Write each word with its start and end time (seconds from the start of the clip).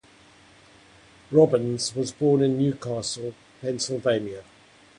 Robbins 1.31 1.93
was 1.93 2.11
born 2.11 2.41
in 2.41 2.57
New 2.57 2.73
Castle, 2.73 3.35
Pennsylvania. 3.61 4.43